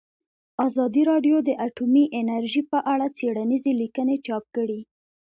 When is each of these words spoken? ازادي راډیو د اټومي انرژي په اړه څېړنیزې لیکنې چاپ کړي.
ازادي 0.67 1.01
راډیو 1.11 1.37
د 1.47 1.49
اټومي 1.67 2.05
انرژي 2.19 2.61
په 2.71 2.79
اړه 2.93 3.05
څېړنیزې 3.17 3.71
لیکنې 3.81 4.15
چاپ 4.25 4.43
کړي. 4.55 4.79